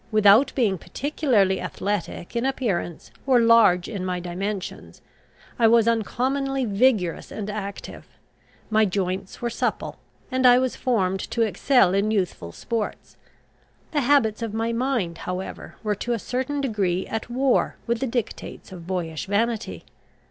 [0.11, 4.99] Without being particularly athletic in appearance, or large in my dimensions,
[5.59, 8.07] I was uncommonly vigorous and active.
[8.71, 9.99] My joints were supple,
[10.31, 13.15] and I was formed to excel in youthful sports.
[13.91, 18.07] The habits of my mind, however, were to a certain degree at war with the
[18.07, 19.85] dictates of boyish vanity.